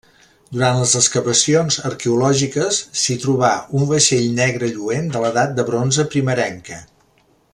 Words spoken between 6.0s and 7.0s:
primerenca.